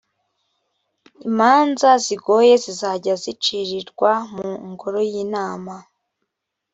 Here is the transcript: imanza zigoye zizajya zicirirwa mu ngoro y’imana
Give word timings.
imanza 1.29 1.89
zigoye 2.03 2.53
zizajya 2.63 3.13
zicirirwa 3.23 4.11
mu 4.35 4.49
ngoro 4.71 4.99
y’imana 5.09 5.73